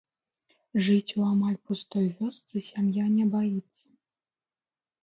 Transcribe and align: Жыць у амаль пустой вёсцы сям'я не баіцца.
Жыць 0.87 1.15
у 1.19 1.27
амаль 1.33 1.59
пустой 1.73 2.09
вёсцы 2.23 2.55
сям'я 2.71 3.05
не 3.17 3.25
баіцца. 3.39 3.85